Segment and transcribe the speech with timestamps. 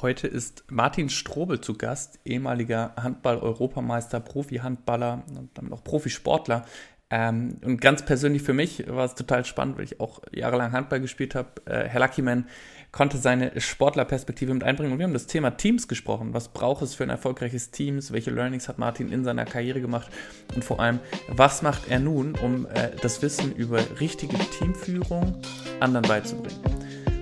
[0.00, 6.64] Heute ist Martin Strobel zu Gast, ehemaliger Handball-Europameister, Profi-Handballer und dann auch Profisportler.
[7.10, 11.00] Ähm, und ganz persönlich für mich war es total spannend, weil ich auch jahrelang Handball
[11.00, 11.48] gespielt habe.
[11.64, 12.46] Äh, Herr Luckyman
[12.92, 16.34] konnte seine Sportlerperspektive mit einbringen und wir haben das Thema Teams gesprochen.
[16.34, 17.98] Was braucht es für ein erfolgreiches Team?
[18.10, 20.10] Welche Learnings hat Martin in seiner Karriere gemacht?
[20.54, 25.40] Und vor allem, was macht er nun, um äh, das Wissen über richtige Teamführung
[25.80, 26.60] anderen beizubringen?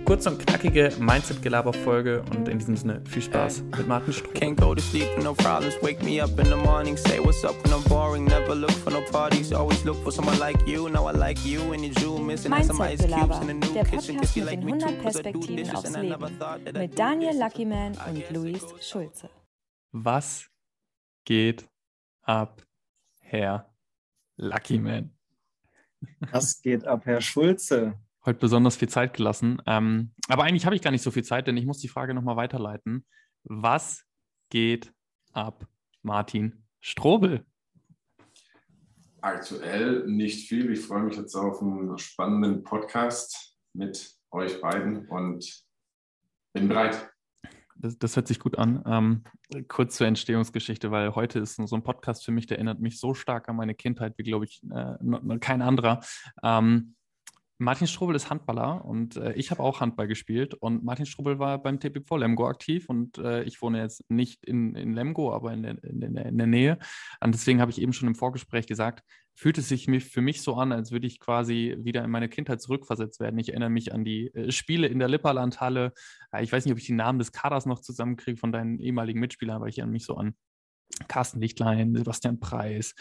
[0.07, 4.31] Kurze und knackige Mindset-Gelaber-Folge und in diesem Sinne viel Spaß mit Martin Stroh.
[4.35, 7.57] Can't go to sleep no problems, wake me up in the morning, say what's up
[7.65, 11.09] when I'm boring, never look for no parties, always look for someone like you, now
[11.09, 14.37] I like you and you Jewel missing some ice cubes in a new kitchen, kiss
[14.37, 17.37] you like me too, cause I do dishes and I never thought that Mit Daniel
[17.37, 19.29] Luckyman und Luis Schulze.
[19.91, 20.49] Was
[21.25, 21.69] geht
[22.23, 22.63] ab,
[23.19, 23.67] Herr
[24.37, 25.11] Luckyman?
[26.31, 27.95] Was geht ab, Herr Schulze?
[28.27, 29.63] Heute besonders viel Zeit gelassen.
[29.67, 32.13] Ähm, aber eigentlich habe ich gar nicht so viel Zeit, denn ich muss die Frage
[32.13, 33.07] nochmal weiterleiten.
[33.45, 34.05] Was
[34.51, 34.93] geht
[35.33, 35.67] ab,
[36.03, 37.47] Martin Strobel?
[39.21, 40.71] Aktuell nicht viel.
[40.73, 45.65] Ich freue mich jetzt auf einen spannenden Podcast mit euch beiden und
[46.53, 47.11] bin bereit.
[47.79, 48.83] Das, das hört sich gut an.
[48.87, 52.99] Ähm, kurz zur Entstehungsgeschichte, weil heute ist so ein Podcast für mich, der erinnert mich
[52.99, 56.01] so stark an meine Kindheit wie, glaube ich, äh, kein anderer.
[56.43, 56.97] Ähm,
[57.59, 61.63] Martin Strobel ist Handballer und äh, ich habe auch Handball gespielt und Martin Strobel war
[61.63, 65.63] beim TPV Lemgo aktiv und äh, ich wohne jetzt nicht in, in Lemgo, aber in
[65.63, 66.79] der, in der, in der Nähe.
[67.21, 69.03] Und deswegen habe ich eben schon im Vorgespräch gesagt,
[69.35, 72.61] fühlt es sich für mich so an, als würde ich quasi wieder in meine Kindheit
[72.61, 73.39] zurückversetzt werden.
[73.39, 75.93] Ich erinnere mich an die äh, Spiele in der Lipperlandhalle.
[76.33, 79.21] Äh, ich weiß nicht, ob ich die Namen des Kaders noch zusammenkriege von deinen ehemaligen
[79.21, 80.35] Mitspielern, aber ich erinnere mich so an
[81.09, 82.95] Carsten Lichtlein, Sebastian Preis,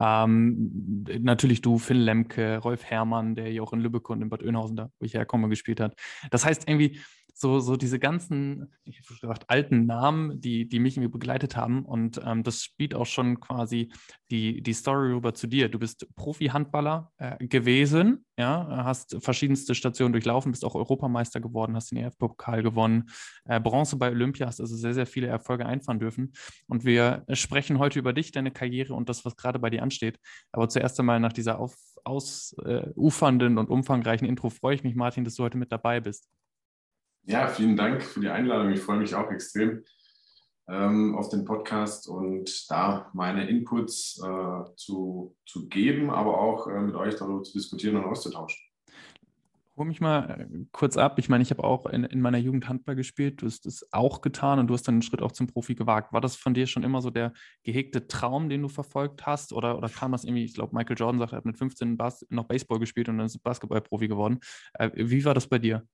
[0.00, 4.42] ähm, natürlich du, Finn Lemke, Rolf Herrmann, der hier auch in Lübeck und in Bad
[4.42, 5.94] Oeynhausen, da wo ich herkomme, gespielt hat.
[6.30, 7.00] Das heißt irgendwie,
[7.40, 11.86] so, so diese ganzen, ich habe gesagt, alten Namen, die, die mich irgendwie begleitet haben.
[11.86, 13.90] Und ähm, das spielt auch schon quasi
[14.30, 15.70] die, die Story rüber zu dir.
[15.70, 21.92] Du bist Profi-Handballer äh, gewesen, ja, hast verschiedenste Stationen durchlaufen, bist auch Europameister geworden, hast
[21.92, 23.08] den EF-Pokal gewonnen,
[23.46, 26.34] äh, Bronze bei Olympia, hast also sehr, sehr viele Erfolge einfahren dürfen.
[26.66, 30.18] Und wir sprechen heute über dich, deine Karriere und das, was gerade bei dir ansteht.
[30.52, 31.58] Aber zuerst einmal nach dieser
[32.04, 36.28] ausufernden äh, und umfangreichen Intro freue ich mich, Martin, dass du heute mit dabei bist.
[37.24, 38.72] Ja, vielen Dank für die Einladung.
[38.72, 39.84] Ich freue mich auch extrem
[40.68, 46.80] ähm, auf den Podcast und da meine Inputs äh, zu, zu geben, aber auch äh,
[46.80, 48.58] mit euch darüber zu diskutieren und auszutauschen.
[49.76, 51.18] Hol mich mal äh, kurz ab.
[51.18, 53.42] Ich meine, ich habe auch in, in meiner Jugend Handball gespielt.
[53.42, 56.12] Du hast es auch getan und du hast dann den Schritt auch zum Profi gewagt.
[56.12, 57.32] War das von dir schon immer so der
[57.64, 59.52] gehegte Traum, den du verfolgt hast?
[59.52, 62.24] Oder, oder kam das irgendwie, ich glaube, Michael Jordan sagt, er hat mit 15 Bas
[62.28, 64.38] noch Baseball gespielt und dann ist Basketballprofi geworden.
[64.74, 65.86] Äh, wie war das bei dir?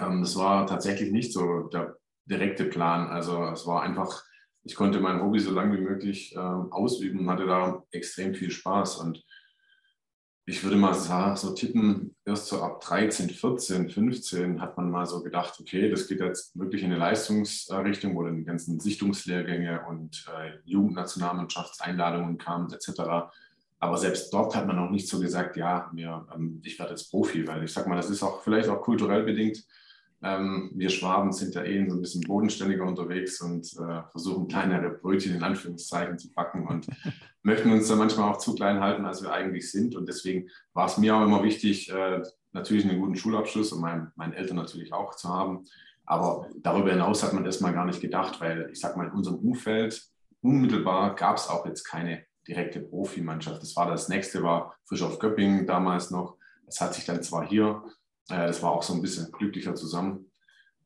[0.00, 1.96] Ähm, das war tatsächlich nicht so der
[2.26, 3.08] direkte Plan.
[3.08, 4.24] Also es war einfach,
[4.62, 8.50] ich konnte mein Hobby so lange wie möglich ähm, ausüben und hatte da extrem viel
[8.50, 8.96] Spaß.
[8.98, 9.24] Und
[10.46, 10.94] ich würde mal
[11.36, 16.06] so tippen, erst so ab 13, 14, 15 hat man mal so gedacht, okay, das
[16.06, 22.70] geht jetzt wirklich in eine Leistungsrichtung, wo dann die ganzen Sichtungslehrgänge und äh, Jugendnationalmannschaftseinladungen kamen
[22.72, 23.32] etc.
[23.84, 27.10] Aber selbst dort hat man noch nicht so gesagt, ja, mir, ähm, ich werde jetzt
[27.10, 29.62] Profi, weil ich sage mal, das ist auch vielleicht auch kulturell bedingt.
[30.22, 34.88] Ähm, wir Schwaben sind ja eh so ein bisschen bodenständiger unterwegs und äh, versuchen kleinere
[34.88, 36.86] Brötchen in Anführungszeichen zu backen und
[37.42, 39.94] möchten uns da manchmal auch zu klein halten, als wir eigentlich sind.
[39.96, 42.22] Und deswegen war es mir auch immer wichtig, äh,
[42.52, 45.66] natürlich einen guten Schulabschluss und mein, meinen Eltern natürlich auch zu haben.
[46.06, 49.40] Aber darüber hinaus hat man erstmal gar nicht gedacht, weil ich sage mal, in unserem
[49.40, 50.02] Umfeld
[50.40, 53.62] unmittelbar gab es auch jetzt keine direkte Profimannschaft.
[53.62, 56.36] Das war das nächste, war frisch auf Göppingen damals noch.
[56.66, 57.82] Es hat sich dann zwar hier,
[58.28, 60.30] äh, das war auch so ein bisschen glücklicher zusammen,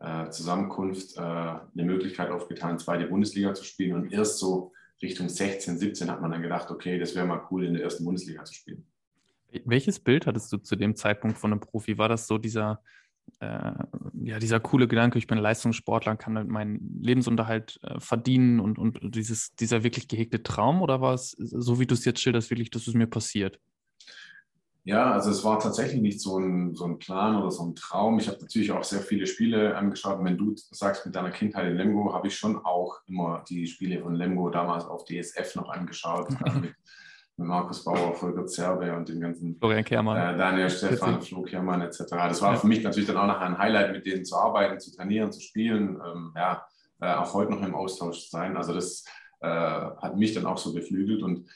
[0.01, 3.95] äh, Zusammenkunft, äh, eine Möglichkeit aufgetan, zweite Bundesliga zu spielen.
[3.95, 7.65] Und erst so Richtung 16, 17 hat man dann gedacht, okay, das wäre mal cool,
[7.65, 8.87] in der ersten Bundesliga zu spielen.
[9.65, 11.97] Welches Bild hattest du zu dem Zeitpunkt von einem Profi?
[11.97, 12.83] War das so dieser
[13.41, 13.73] äh,
[14.23, 19.15] ja, dieser coole Gedanke, ich bin Leistungssportler, kann halt meinen Lebensunterhalt äh, verdienen und, und
[19.15, 22.71] dieses, dieser wirklich gehegte Traum oder war es, so wie du es jetzt schilderst, wirklich,
[22.71, 23.61] dass es mir passiert?
[24.89, 28.19] Ja, also es war tatsächlich nicht so ein, so ein Plan oder so ein Traum.
[28.19, 30.19] Ich habe natürlich auch sehr viele Spiele angeschaut.
[30.19, 33.67] Und wenn du sagst, mit deiner Kindheit in Lemgo, habe ich schon auch immer die
[33.67, 36.31] Spiele von Lemgo damals auf DSF noch angeschaut.
[36.61, 36.75] mit
[37.39, 40.35] mit Markus Bauer, Volker Zerbe und den ganzen Florian Kehrmann.
[40.35, 42.05] Äh, Daniel Stefan, Flo Kehrmann etc.
[42.11, 42.59] Das war ja.
[42.59, 45.41] für mich natürlich dann auch nachher ein Highlight, mit denen zu arbeiten, zu trainieren, zu
[45.41, 46.67] spielen, ähm, ja,
[47.01, 48.57] äh, auch heute noch im Austausch zu sein.
[48.57, 49.05] Also das
[49.41, 51.49] äh, hat mich dann auch so beflügelt und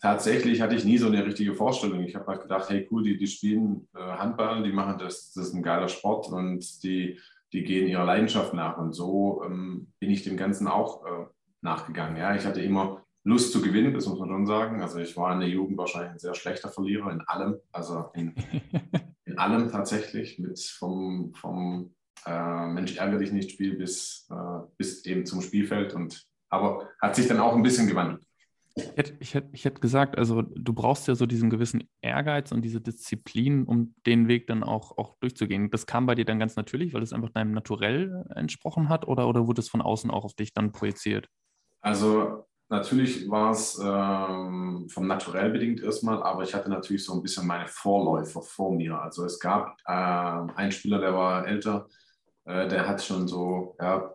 [0.00, 2.00] tatsächlich hatte ich nie so eine richtige Vorstellung.
[2.00, 5.48] Ich habe halt gedacht, hey cool, die, die spielen äh, Handball, die machen das, das
[5.48, 7.18] ist ein geiler Sport und die
[7.52, 8.78] die gehen ihrer Leidenschaft nach.
[8.78, 11.26] Und so ähm, bin ich dem Ganzen auch äh,
[11.60, 12.16] nachgegangen.
[12.16, 14.80] Ja, ich hatte immer Lust zu gewinnen, das muss man schon sagen.
[14.80, 18.34] Also ich war in der Jugend wahrscheinlich ein sehr schlechter Verlierer in allem, also in,
[19.24, 21.94] in allem tatsächlich, mit vom, vom
[22.26, 25.94] äh, Mensch ärgere dich nicht Spiel bis, äh, bis eben zum Spielfeld.
[25.94, 28.26] Und aber hat sich dann auch ein bisschen gewandelt.
[28.74, 32.52] Ich hätte, ich, hätte, ich hätte gesagt, also du brauchst ja so diesen gewissen Ehrgeiz
[32.52, 35.70] und diese Disziplin, um den Weg dann auch, auch durchzugehen.
[35.70, 39.28] Das kam bei dir dann ganz natürlich, weil es einfach deinem Naturell entsprochen hat oder,
[39.28, 41.28] oder wurde es von außen auch auf dich dann projiziert?
[41.82, 47.22] Also natürlich war es ähm, vom Naturell bedingt erstmal, aber ich hatte natürlich so ein
[47.22, 49.00] bisschen meine Vorläufer vor mir.
[49.00, 51.86] Also es gab äh, einen Spieler, der war älter,
[52.44, 54.14] äh, der hat schon so ja,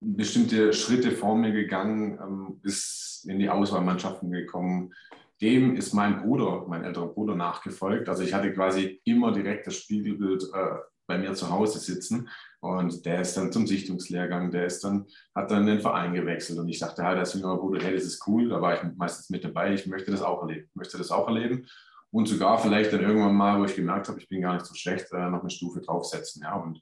[0.00, 4.94] bestimmte Schritte vor mir gegangen, ähm, ist in die Auswahlmannschaften gekommen.
[5.40, 8.08] Dem ist mein Bruder, mein älterer Bruder, nachgefolgt.
[8.08, 12.28] Also ich hatte quasi immer direkt das Spiegelbild äh, bei mir zu Hause sitzen.
[12.60, 16.58] Und der ist dann zum Sichtungslehrgang, der ist dann, hat dann den Verein gewechselt.
[16.58, 19.30] Und ich dachte, halt, als jüngerer Bruder, hey, das ist cool, da war ich meistens
[19.30, 21.66] mit dabei, ich möchte das auch erleben, möchte das auch erleben.
[22.10, 24.74] Und sogar vielleicht dann irgendwann mal, wo ich gemerkt habe, ich bin gar nicht so
[24.74, 26.42] schlecht, äh, noch eine Stufe draufsetzen.
[26.42, 26.80] Ja, und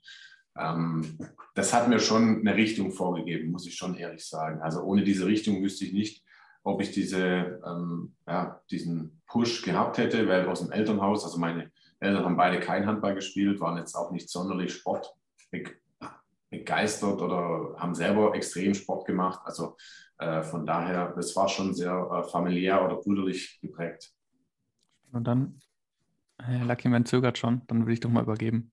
[0.57, 1.17] ähm,
[1.55, 4.61] das hat mir schon eine Richtung vorgegeben, muss ich schon ehrlich sagen.
[4.61, 6.23] Also ohne diese Richtung wüsste ich nicht,
[6.63, 11.71] ob ich diese, ähm, ja, diesen Push gehabt hätte, weil aus dem Elternhaus, also meine
[12.01, 18.35] Eltern haben beide kein Handball gespielt, waren jetzt auch nicht sonderlich sportbegeistert oder haben selber
[18.35, 19.39] extrem Sport gemacht.
[19.45, 19.77] Also
[20.17, 24.11] äh, von daher, das war schon sehr äh, familiär oder brüderlich geprägt.
[25.11, 25.61] Und dann,
[26.39, 28.71] Herr Luckyman zögert schon, dann will ich doch mal übergeben.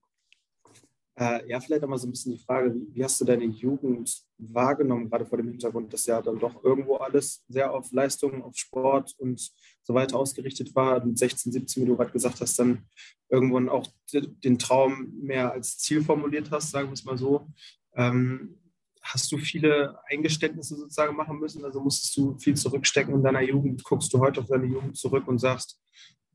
[1.18, 3.44] Äh, ja, vielleicht auch mal so ein bisschen die Frage, wie, wie, hast du deine
[3.44, 8.40] Jugend wahrgenommen, gerade vor dem Hintergrund, dass ja dann doch irgendwo alles sehr auf Leistung,
[8.44, 9.50] auf Sport und
[9.82, 11.04] so weiter ausgerichtet war.
[11.04, 12.86] Mit 16, 17, wie du gerade gesagt hast, dann
[13.28, 17.48] irgendwann auch den Traum mehr als Ziel formuliert hast, sagen wir es mal so.
[17.96, 18.56] Ähm,
[19.02, 21.64] hast du viele Eingeständnisse sozusagen machen müssen?
[21.64, 23.82] Also musstest du viel zurückstecken in deiner Jugend?
[23.82, 25.80] Guckst du heute auf deine Jugend zurück und sagst,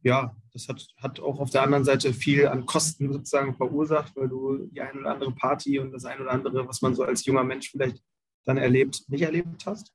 [0.03, 4.29] ja, das hat, hat auch auf der anderen Seite viel an Kosten sozusagen verursacht, weil
[4.29, 7.25] du die ein oder andere Party und das ein oder andere, was man so als
[7.25, 8.03] junger Mensch vielleicht
[8.45, 9.91] dann erlebt, nicht erlebt hast?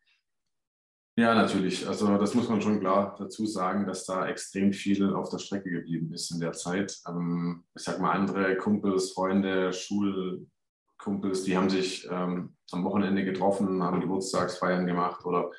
[1.17, 1.87] Ja, natürlich.
[1.87, 5.69] Also das muss man schon klar dazu sagen, dass da extrem viel auf der Strecke
[5.69, 6.97] geblieben ist in der Zeit.
[7.09, 13.83] Ähm, ich sag mal, andere Kumpels, Freunde, Schulkumpels, die haben sich ähm, am Wochenende getroffen,
[13.83, 15.51] haben Geburtstagsfeiern gemacht oder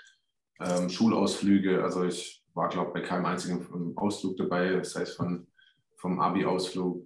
[0.62, 1.84] ähm, Schulausflüge.
[1.84, 5.47] Also ich war, glaube ich, bei keinem einzigen Ausflug dabei, das heißt von,
[5.95, 7.06] vom Abi-Ausflug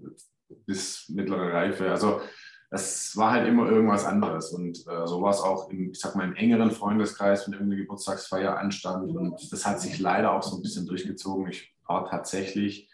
[0.65, 1.91] bis mittlere Reife.
[1.91, 2.21] Also
[2.71, 4.51] es war halt immer irgendwas anderes.
[4.51, 7.81] Und äh, so war es auch im, ich sag mal, im engeren Freundeskreis, wenn irgendeine
[7.83, 9.15] Geburtstagsfeier anstand.
[9.15, 11.47] Und das hat sich leider auch so ein bisschen durchgezogen.
[11.50, 12.89] Ich war tatsächlich,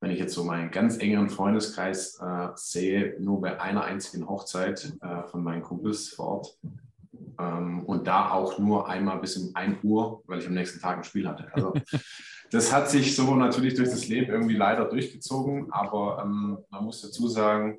[0.00, 4.90] wenn ich jetzt so meinen ganz engeren Freundeskreis äh, sehe, nur bei einer einzigen Hochzeit
[5.02, 6.58] äh, von meinen Kumpels vor Ort.
[7.38, 10.98] Ähm, und da auch nur einmal bis um 1 Uhr, weil ich am nächsten Tag
[10.98, 11.48] ein Spiel hatte.
[11.52, 11.72] Also
[12.50, 17.02] das hat sich so natürlich durch das Leben irgendwie leider durchgezogen, aber ähm, man muss
[17.02, 17.78] dazu sagen,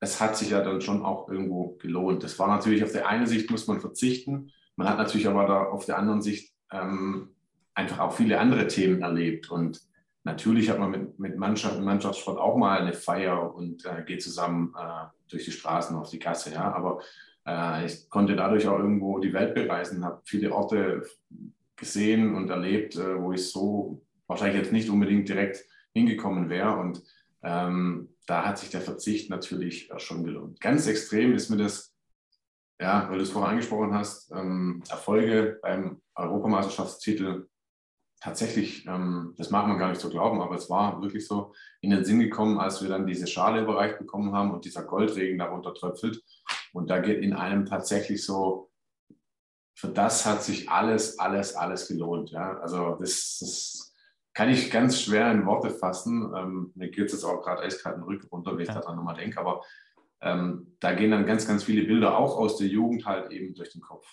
[0.00, 2.24] es hat sich ja dann schon auch irgendwo gelohnt.
[2.24, 5.64] Das war natürlich auf der einen Sicht muss man verzichten, man hat natürlich aber da
[5.64, 7.28] auf der anderen Sicht ähm,
[7.74, 9.80] einfach auch viele andere Themen erlebt und
[10.24, 14.74] natürlich hat man mit, mit Mannschaft, Mannschaftssport auch mal eine Feier und äh, geht zusammen
[14.78, 17.00] äh, durch die Straßen auf die Gasse, ja, aber
[17.44, 21.02] ich konnte dadurch auch irgendwo die Welt bereisen, habe viele Orte
[21.76, 26.76] gesehen und erlebt, äh, wo ich so wahrscheinlich jetzt nicht unbedingt direkt hingekommen wäre.
[26.76, 27.02] Und
[27.42, 30.60] ähm, da hat sich der Verzicht natürlich schon gelohnt.
[30.60, 31.92] Ganz extrem ist mir das,
[32.80, 37.48] ja, weil du es vorher angesprochen hast, ähm, Erfolge beim Europameisterschaftstitel
[38.20, 41.90] tatsächlich, ähm, das mag man gar nicht so glauben, aber es war wirklich so in
[41.90, 45.74] den Sinn gekommen, als wir dann diese Schale überreicht bekommen haben und dieser Goldregen darunter
[45.74, 46.22] tröpfelt.
[46.72, 48.70] Und da geht in einem tatsächlich so,
[49.74, 52.30] für das hat sich alles, alles, alles gelohnt.
[52.30, 52.58] Ja?
[52.58, 53.94] Also das, das
[54.34, 56.32] kann ich ganz schwer in Worte fassen.
[56.36, 58.74] Ähm, mir geht es jetzt auch gerade eiskalt den Rücken runter, wenn ich ja.
[58.74, 59.38] daran nochmal denke.
[59.38, 59.62] Aber
[60.20, 63.72] ähm, da gehen dann ganz, ganz viele Bilder auch aus der Jugend halt eben durch
[63.72, 64.06] den Kopf.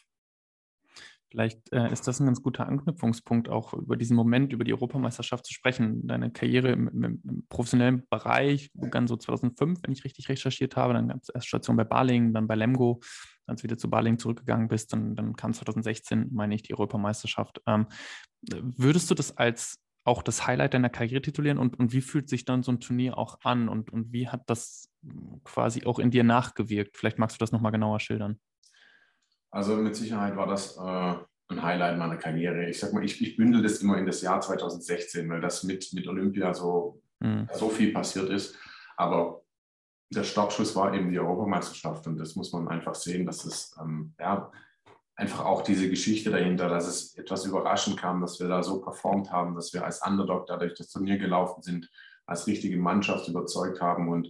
[1.32, 5.46] Vielleicht äh, ist das ein ganz guter Anknüpfungspunkt, auch über diesen Moment, über die Europameisterschaft
[5.46, 6.08] zu sprechen.
[6.08, 10.94] Deine Karriere im, im, im professionellen Bereich begann so 2005, wenn ich richtig recherchiert habe.
[10.94, 13.00] Dann gab es erst Station bei Barling, dann bei Lemgo.
[13.46, 17.62] Als du wieder zu Barling zurückgegangen bist, dann, dann kam 2016, meine ich, die Europameisterschaft.
[17.68, 17.88] Ähm,
[18.42, 22.46] würdest du das als auch das Highlight deiner Karriere titulieren und, und wie fühlt sich
[22.46, 24.90] dann so ein Turnier auch an und, und wie hat das
[25.44, 26.98] quasi auch in dir nachgewirkt?
[26.98, 28.40] Vielleicht magst du das nochmal genauer schildern.
[29.52, 31.16] Also mit Sicherheit war das äh,
[31.50, 32.70] ein Highlight meiner Karriere.
[32.70, 35.92] Ich sag mal, ich, ich bündel das immer in das Jahr 2016, weil das mit,
[35.94, 37.48] mit Olympia so, mhm.
[37.54, 38.56] so viel passiert ist.
[38.98, 39.42] Aber
[40.12, 44.14] der Startschuss war eben die Europameisterschaft und das muss man einfach sehen, dass es ähm,
[44.20, 44.52] ja,
[45.16, 49.32] einfach auch diese Geschichte dahinter, dass es etwas überraschend kam, dass wir da so performt
[49.32, 51.90] haben, dass wir als Underdog dadurch das Turnier gelaufen sind,
[52.26, 54.30] als richtige Mannschaft überzeugt haben und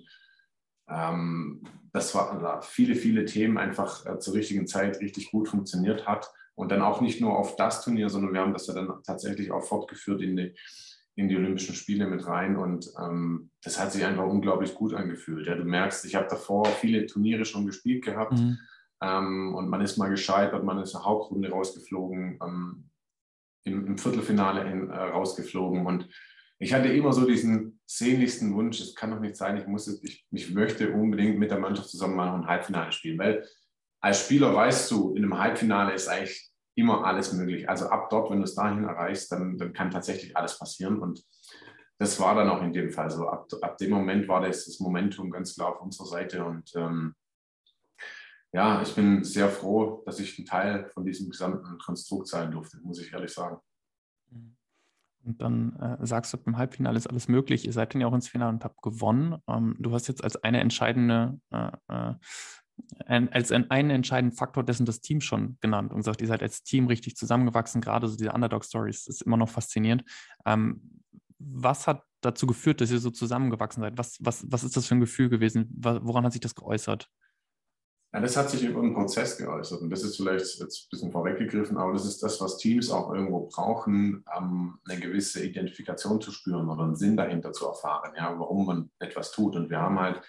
[1.91, 6.71] das war viele, viele Themen einfach äh, zur richtigen Zeit richtig gut funktioniert hat und
[6.71, 9.63] dann auch nicht nur auf das Turnier, sondern wir haben das ja dann tatsächlich auch
[9.63, 10.55] fortgeführt in die,
[11.15, 15.47] in die Olympischen Spiele mit rein und ähm, das hat sich einfach unglaublich gut angefühlt.
[15.47, 18.33] Ja, du merkst, ich habe davor viele Turniere schon gespielt gehabt.
[18.33, 18.57] Mhm
[19.01, 22.89] ähm, und man ist mal gescheitert, man ist in der Hauptrunde rausgeflogen, ähm,
[23.63, 25.85] im, im, Viertelfinale hin, äh, rausgeflogen.
[25.85, 26.09] Und
[26.59, 30.27] ich hatte immer so diesen sehnlichsten Wunsch, es kann doch nicht sein, ich, muss, ich,
[30.29, 33.17] ich möchte unbedingt mit der Mannschaft zusammen mal ein Halbfinale spielen.
[33.17, 33.47] Weil
[34.01, 37.69] als Spieler weißt du, in einem Halbfinale ist eigentlich immer alles möglich.
[37.69, 40.99] Also ab dort, wenn du es dahin erreichst, dann, dann kann tatsächlich alles passieren.
[40.99, 41.23] Und
[41.97, 43.27] das war dann auch in dem Fall so.
[43.27, 46.43] Ab, ab dem Moment war das, das Momentum ganz klar auf unserer Seite.
[46.43, 47.15] Und ähm,
[48.51, 52.79] ja, ich bin sehr froh, dass ich ein Teil von diesem gesamten Konstrukt sein durfte,
[52.81, 53.59] muss ich ehrlich sagen.
[55.23, 57.65] Und dann äh, sagst du, im Halbfinale ist alles möglich.
[57.65, 59.37] Ihr seid dann ja auch ins Finale und habt gewonnen.
[59.47, 62.13] Ähm, du hast jetzt als eine entscheidende, äh, äh,
[63.05, 66.41] ein, als ein, einen entscheidenden Faktor dessen das Team schon genannt und gesagt, ihr seid
[66.41, 67.81] als Team richtig zusammengewachsen.
[67.81, 70.03] Gerade so diese Underdog-Stories ist immer noch faszinierend.
[70.45, 70.81] Ähm,
[71.37, 73.97] was hat dazu geführt, dass ihr so zusammengewachsen seid?
[73.97, 75.69] Was, was, was ist das für ein Gefühl gewesen?
[75.71, 77.09] Woran hat sich das geäußert?
[78.11, 81.11] Ja, das hat sich über einen Prozess geäußert und das ist vielleicht jetzt ein bisschen
[81.11, 86.31] vorweggegriffen, aber das ist das, was Teams auch irgendwo brauchen, um eine gewisse Identifikation zu
[86.31, 89.55] spüren oder einen Sinn dahinter zu erfahren, ja, warum man etwas tut.
[89.55, 90.21] Und wir haben halt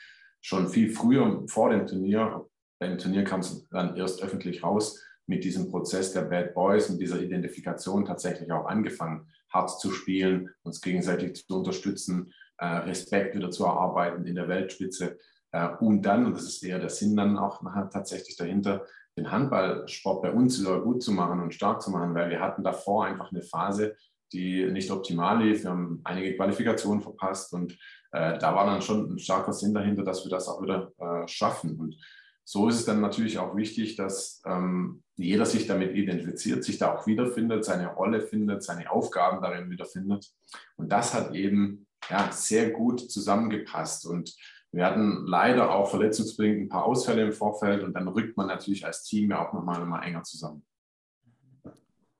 [0.42, 2.46] schon viel früher vor dem Turnier,
[2.78, 7.00] beim Turnier kam es dann erst öffentlich raus, mit diesem Prozess der Bad Boys, mit
[7.00, 13.50] dieser Identifikation tatsächlich auch angefangen, hart zu spielen, uns gegenseitig zu unterstützen, äh, Respekt wieder
[13.50, 15.18] zu erarbeiten in der Weltspitze
[15.80, 20.32] und dann, und das ist eher der Sinn dann auch tatsächlich dahinter, den Handballsport bei
[20.32, 23.42] uns wieder gut zu machen und stark zu machen, weil wir hatten davor einfach eine
[23.42, 23.96] Phase,
[24.32, 25.64] die nicht optimal lief.
[25.64, 27.72] Wir haben einige Qualifikationen verpasst und
[28.12, 31.26] äh, da war dann schon ein starker Sinn dahinter, dass wir das auch wieder äh,
[31.26, 31.78] schaffen.
[31.78, 31.96] Und
[32.44, 36.94] so ist es dann natürlich auch wichtig, dass ähm, jeder sich damit identifiziert, sich da
[36.94, 40.30] auch wiederfindet, seine Rolle findet, seine Aufgaben darin wiederfindet.
[40.76, 44.06] Und das hat eben ja, sehr gut zusammengepasst.
[44.06, 44.34] Und
[44.72, 48.86] wir hatten leider auch verletzungsbedingt ein paar Ausfälle im Vorfeld und dann rückt man natürlich
[48.86, 50.62] als Team ja auch nochmal immer enger zusammen.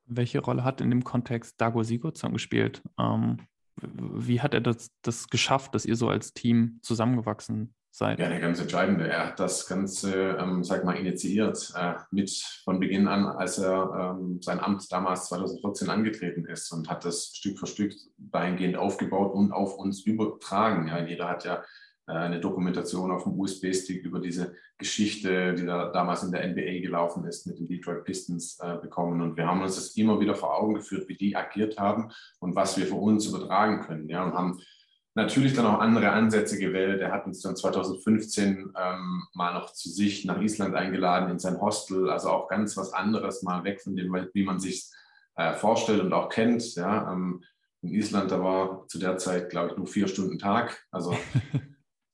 [0.07, 2.83] Welche Rolle hat in dem Kontext Dago Sigurdsson gespielt?
[2.99, 3.39] Ähm,
[3.81, 8.19] wie hat er das, das geschafft, dass ihr so als Team zusammengewachsen seid?
[8.19, 9.09] Ja, der ganz entscheidende.
[9.09, 12.31] Er hat das Ganze, ähm, sag mal, initiiert äh, mit
[12.65, 17.33] von Beginn an, als er ähm, sein Amt damals 2014 angetreten ist und hat das
[17.35, 20.89] Stück für Stück dahingehend aufgebaut und auf uns übertragen.
[20.89, 21.63] Ja, jeder hat ja
[22.07, 27.25] eine Dokumentation auf dem USB-Stick über diese Geschichte, die da damals in der NBA gelaufen
[27.25, 29.21] ist, mit den Detroit Pistons äh, bekommen.
[29.21, 32.57] Und wir haben uns das immer wieder vor Augen geführt, wie die agiert haben und
[32.57, 34.09] was wir für uns übertragen können.
[34.09, 34.61] Ja, und haben
[35.15, 37.01] natürlich dann auch andere Ansätze gewählt.
[37.01, 41.61] Er hat uns dann 2015 ähm, mal noch zu sich nach Island eingeladen in sein
[41.61, 44.91] Hostel, also auch ganz was anderes, mal weg von dem, wie man sich
[45.37, 46.75] äh, vorstellt und auch kennt.
[46.75, 47.43] Ja, ähm,
[47.83, 50.87] in Island, da war zu der Zeit, glaube ich, nur vier Stunden Tag.
[50.91, 51.17] Also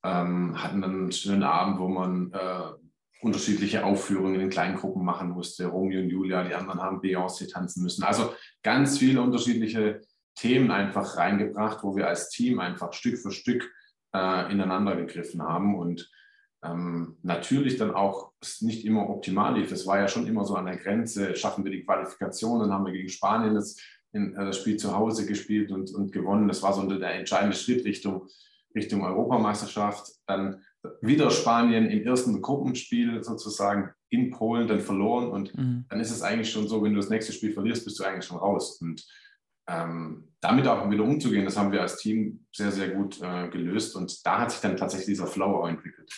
[0.07, 2.73] ähm, hatten dann einen schönen Abend, wo man äh,
[3.21, 5.67] unterschiedliche Aufführungen in kleinen Gruppen machen musste.
[5.67, 8.05] Romeo und Julia, die anderen haben Beyoncé tanzen müssen.
[8.05, 8.33] Also
[8.63, 10.01] ganz viele unterschiedliche
[10.37, 13.73] Themen einfach reingebracht, wo wir als Team einfach Stück für Stück
[14.15, 16.11] äh, ineinander gegriffen haben und
[16.63, 19.73] ähm, natürlich dann auch nicht immer optimal lief.
[19.73, 22.87] Es war ja schon immer so an der Grenze, schaffen wir die Qualifikation, dann haben
[22.87, 23.77] wir gegen Spanien das,
[24.13, 26.49] in, äh, das Spiel zu Hause gespielt und, und gewonnen.
[26.49, 28.29] Das war so der entscheidende Schritt Richtung
[28.77, 30.09] Richtung Europameisterschaft.
[30.27, 30.63] Dann
[31.01, 35.29] wieder Spanien im ersten Gruppenspiel sozusagen in Polen dann verloren.
[35.31, 35.87] Und mhm.
[35.89, 38.25] dann ist es eigentlich schon so, wenn du das nächste Spiel verlierst, bist du eigentlich
[38.25, 38.81] schon raus.
[38.81, 39.05] Und
[39.69, 43.97] ähm, damit auch wieder umzugehen, das haben wir als Team sehr, sehr gut äh, gelöst.
[43.97, 46.11] Und da hat sich dann tatsächlich dieser Flow auch entwickelt.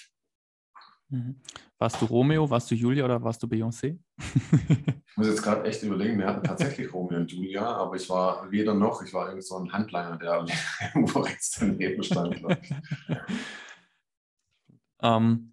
[1.08, 1.36] Mhm.
[1.78, 3.98] Warst du Romeo, warst du Julia oder warst du Beyoncé?
[4.18, 8.50] Ich muss jetzt gerade echt überlegen, wir hatten tatsächlich Romeo und Julia, aber ich war
[8.50, 10.46] weder noch, ich war irgend so ein Handlanger, der
[10.94, 12.40] irgendwo rechts daneben stand.
[15.02, 15.52] ähm,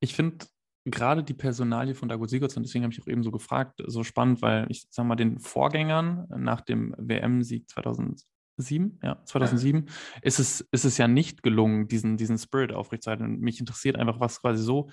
[0.00, 0.46] ich finde
[0.84, 4.42] gerade die Personalie von Dago Sigurdsson, deswegen habe ich auch eben so gefragt, so spannend,
[4.42, 8.24] weil ich sage mal, den Vorgängern nach dem WM-Sieg 2000
[8.56, 9.92] 2007, ja, 2007, ja.
[10.22, 13.24] Ist, es, ist es ja nicht gelungen, diesen, diesen Spirit aufrechtzuerhalten.
[13.24, 14.90] Und mich interessiert einfach, was quasi so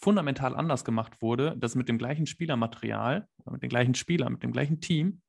[0.00, 4.52] fundamental anders gemacht wurde, dass mit dem gleichen Spielermaterial, mit den gleichen Spielern, mit dem
[4.52, 5.20] gleichen Team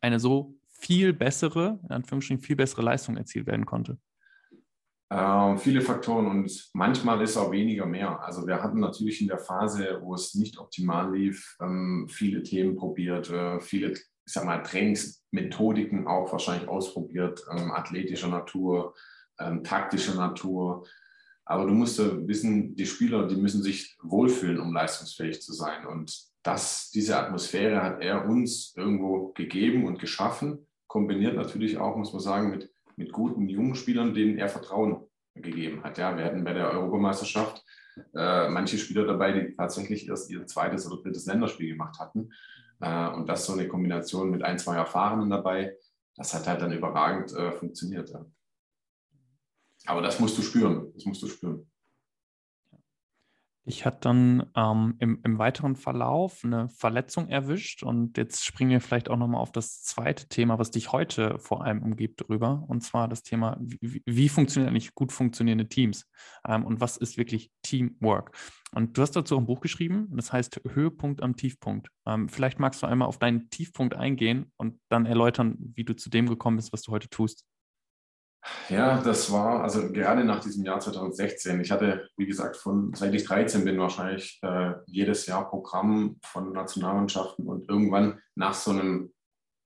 [0.00, 3.98] eine so viel bessere, in Anführungsstrichen viel bessere Leistung erzielt werden konnte.
[5.10, 8.20] Ähm, viele Faktoren und manchmal ist auch weniger mehr.
[8.20, 12.74] Also wir hatten natürlich in der Phase, wo es nicht optimal lief, ähm, viele Themen
[12.74, 18.94] probiert, äh, viele, ich sag mal, Trainingsmethodiken auch wahrscheinlich ausprobiert, ähm, athletischer Natur,
[19.38, 20.84] ähm, taktischer Natur.
[21.46, 25.86] Aber du musst ja wissen, die Spieler, die müssen sich wohlfühlen, um leistungsfähig zu sein.
[25.86, 32.12] Und das, diese Atmosphäre hat er uns irgendwo gegeben und geschaffen, kombiniert natürlich auch, muss
[32.12, 35.98] man sagen, mit mit guten jungen Spielern, denen er Vertrauen gegeben hat.
[35.98, 37.64] Ja, wir hatten bei der Europameisterschaft
[38.14, 42.30] äh, manche Spieler dabei, die tatsächlich erst ihr zweites oder drittes Länderspiel gemacht hatten.
[42.80, 45.76] Äh, und das so eine Kombination mit ein, zwei Erfahrenen dabei,
[46.16, 48.10] das hat halt dann überragend äh, funktioniert.
[48.10, 48.24] Ja.
[49.86, 50.92] Aber das musst du spüren.
[50.94, 51.66] Das musst du spüren.
[53.66, 58.80] Ich hatte dann ähm, im, im, weiteren Verlauf eine Verletzung erwischt und jetzt springen wir
[58.82, 62.62] vielleicht auch nochmal auf das zweite Thema, was dich heute vor allem umgibt, drüber.
[62.68, 66.06] Und zwar das Thema, wie, wie funktionieren eigentlich gut funktionierende Teams
[66.46, 68.36] ähm, und was ist wirklich Teamwork?
[68.74, 71.88] Und du hast dazu ein Buch geschrieben, das heißt Höhepunkt am Tiefpunkt.
[72.06, 76.10] Ähm, vielleicht magst du einmal auf deinen Tiefpunkt eingehen und dann erläutern, wie du zu
[76.10, 77.46] dem gekommen bist, was du heute tust.
[78.68, 81.60] Ja, das war also gerade nach diesem Jahr 2016.
[81.60, 86.52] Ich hatte, wie gesagt, von seit ich 13 bin wahrscheinlich äh, jedes Jahr Programm von
[86.52, 89.12] Nationalmannschaften und irgendwann nach so einem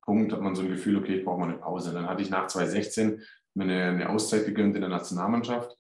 [0.03, 1.93] Punkt hat man so ein Gefühl, okay, ich brauche mal eine Pause.
[1.93, 3.23] Dann hatte ich nach 2016
[3.55, 5.77] mir eine, eine Auszeit gegönnt in der Nationalmannschaft,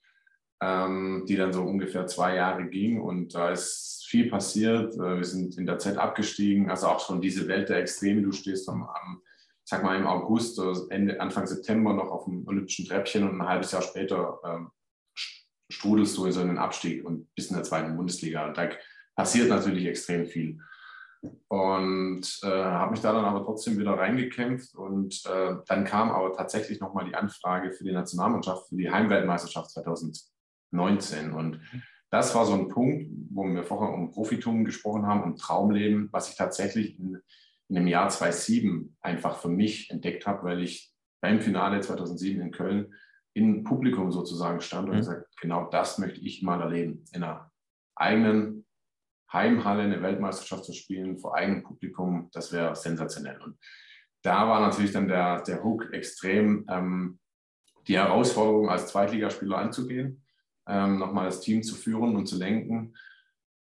[0.61, 4.95] ähm, die dann so ungefähr zwei Jahre ging und da ist viel passiert.
[4.95, 8.23] Äh, wir sind in der Zeit abgestiegen, also auch schon diese Welt der Extreme.
[8.23, 9.23] Du stehst am, am
[9.69, 10.59] sag mal im August,
[10.89, 14.71] Ende, Anfang September noch auf dem olympischen Treppchen und ein halbes Jahr später ähm,
[15.71, 18.47] strudelst du in so einen Abstieg und bist in der zweiten Bundesliga.
[18.47, 18.71] Und da
[19.15, 20.59] passiert natürlich extrem viel.
[21.49, 24.75] Und äh, habe mich da dann aber trotzdem wieder reingekämpft.
[24.75, 29.71] Und äh, dann kam aber tatsächlich nochmal die Anfrage für die Nationalmannschaft, für die Heimweltmeisterschaft
[29.73, 31.35] 2019.
[31.35, 31.61] Und
[32.11, 36.31] das war so ein Punkt, wo wir vorher um Profitum gesprochen haben, um Traumleben, was
[36.31, 37.21] ich tatsächlich in,
[37.69, 42.51] in dem Jahr 2007 einfach für mich entdeckt habe, weil ich beim Finale 2007 in
[42.51, 42.95] Köln
[43.35, 44.99] in Publikum sozusagen stand und mhm.
[44.99, 47.51] gesagt, genau das möchte ich mal erleben, in einer
[47.95, 48.67] eigenen
[49.33, 53.41] Heimhalle eine Weltmeisterschaft zu spielen, vor eigenem Publikum, das wäre sensationell.
[53.43, 53.59] Und
[54.23, 57.19] da war natürlich dann der, der Hook extrem, ähm,
[57.87, 60.25] die Herausforderung als Zweitligaspieler anzugehen,
[60.67, 62.95] ähm, nochmal das Team zu führen und zu lenken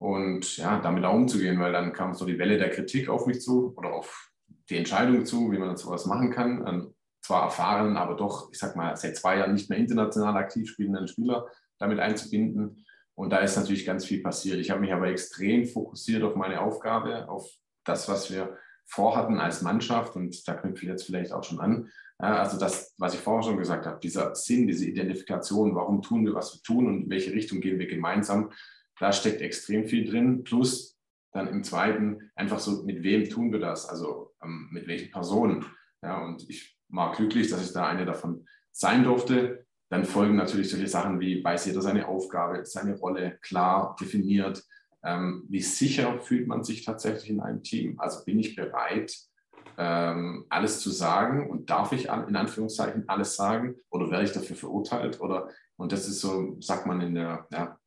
[0.05, 3.41] und ja, damit auch umzugehen, weil dann kam so die Welle der Kritik auf mich
[3.41, 4.31] zu oder auf
[4.69, 6.63] die Entscheidung zu, wie man sowas machen kann.
[6.67, 10.69] Ähm, zwar erfahren, aber doch, ich sag mal, seit zwei Jahren nicht mehr international aktiv
[10.69, 11.47] spielenden Spieler
[11.79, 12.85] damit einzubinden.
[13.15, 14.59] Und da ist natürlich ganz viel passiert.
[14.59, 17.49] Ich habe mich aber extrem fokussiert auf meine Aufgabe, auf
[17.85, 20.17] das, was wir vorhatten als Mannschaft.
[20.17, 21.89] Und da knüpfe ich jetzt vielleicht auch schon an.
[22.19, 26.35] Also das, was ich vorher schon gesagt habe, dieser Sinn, diese Identifikation, warum tun wir,
[26.35, 28.51] was wir tun und in welche Richtung gehen wir gemeinsam,
[28.99, 30.45] da steckt extrem viel drin.
[30.45, 30.99] Plus
[31.33, 33.89] dann im zweiten einfach so, mit wem tun wir das?
[33.89, 35.65] Also ähm, mit welchen Personen?
[36.03, 39.67] Ja, und ich war glücklich, dass ich da eine davon sein durfte.
[39.91, 44.63] Dann folgen natürlich solche Sachen wie, weiß jeder seine Aufgabe, seine Rolle klar definiert.
[45.03, 47.99] Ähm, wie sicher fühlt man sich tatsächlich in einem Team?
[47.99, 49.15] Also bin ich bereit,
[49.77, 54.57] ähm, alles zu sagen und darf ich in Anführungszeichen alles sagen oder werde ich dafür
[54.57, 55.21] verurteilt?
[55.21, 57.79] Oder, und das ist so, sagt man in der, ja,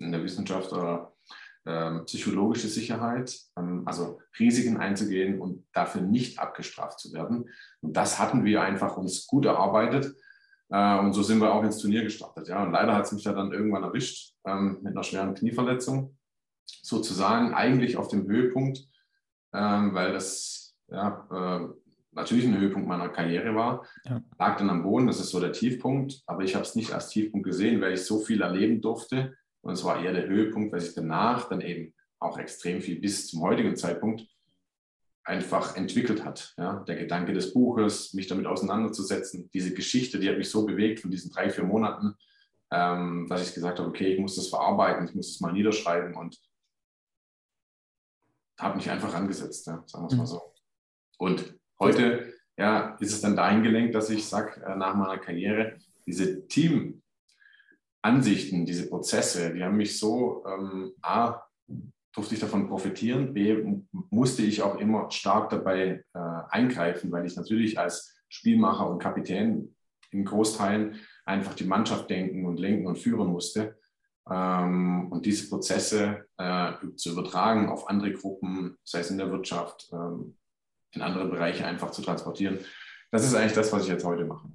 [0.00, 1.12] in der Wissenschaft oder
[1.66, 7.50] ähm, psychologische Sicherheit, ähm, also Risiken einzugehen und dafür nicht abgestraft zu werden.
[7.82, 10.14] Und das hatten wir einfach uns gut erarbeitet.
[10.70, 12.48] Äh, und so sind wir auch ins Turnier gestartet.
[12.48, 12.62] Ja.
[12.62, 16.16] Und leider hat es mich ja dann irgendwann erwischt ähm, mit einer schweren Knieverletzung.
[16.82, 18.86] Sozusagen eigentlich auf dem Höhepunkt,
[19.52, 21.68] ähm, weil das ja, äh,
[22.12, 23.84] natürlich ein Höhepunkt meiner Karriere war.
[24.04, 24.22] Ja.
[24.38, 26.22] Lag dann am Boden, das ist so der Tiefpunkt.
[26.26, 29.74] Aber ich habe es nicht als Tiefpunkt gesehen, weil ich so viel erleben durfte und
[29.74, 33.42] es war eher der Höhepunkt, weil sich danach dann eben auch extrem viel bis zum
[33.42, 34.26] heutigen Zeitpunkt
[35.24, 36.54] einfach entwickelt hat.
[36.58, 36.80] Ja?
[36.80, 41.10] Der Gedanke des Buches, mich damit auseinanderzusetzen, diese Geschichte, die hat mich so bewegt von
[41.10, 42.14] diesen drei, vier Monaten,
[42.70, 46.14] ähm, dass ich gesagt habe, okay, ich muss das verarbeiten, ich muss es mal niederschreiben
[46.14, 46.38] und
[48.58, 49.82] habe mich einfach angesetzt, ja?
[49.86, 50.26] sagen wir es mal mhm.
[50.26, 50.54] so.
[51.18, 55.78] Und heute ja, ist es dann dahin gelenkt, dass ich sage, äh, nach meiner Karriere,
[56.06, 56.99] diese Team,
[58.02, 61.42] Ansichten, diese Prozesse, die haben mich so, ähm, A,
[62.12, 67.36] durfte ich davon profitieren, B, musste ich auch immer stark dabei äh, eingreifen, weil ich
[67.36, 69.74] natürlich als Spielmacher und Kapitän
[70.10, 73.78] in Großteilen einfach die Mannschaft denken und lenken und führen musste.
[74.28, 79.88] Ähm, und diese Prozesse äh, zu übertragen auf andere Gruppen, sei es in der Wirtschaft,
[79.92, 80.36] ähm,
[80.92, 82.58] in andere Bereiche einfach zu transportieren.
[83.10, 84.48] Das ist eigentlich das, was ich jetzt heute mache.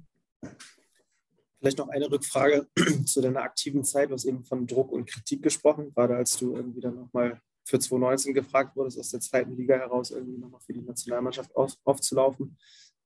[1.58, 2.66] Vielleicht noch eine Rückfrage
[3.06, 4.10] zu deiner aktiven Zeit.
[4.10, 7.78] Du hast eben von Druck und Kritik gesprochen, gerade als du irgendwie dann nochmal für
[7.78, 12.56] 2019 gefragt wurdest, aus der zweiten Liga heraus irgendwie nochmal für die Nationalmannschaft auf, aufzulaufen.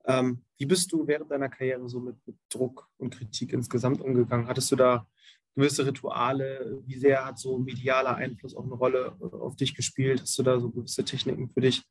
[0.04, 4.48] Ähm, wie bist du während deiner Karriere so mit, mit, Druck und Kritik insgesamt umgegangen?
[4.48, 5.06] Hattest du da
[5.54, 6.82] gewisse Rituale?
[6.86, 10.22] Wie sehr hat so medialer Einfluss auch eine Rolle auf dich gespielt?
[10.22, 11.82] Hast du da so gewisse Techniken für dich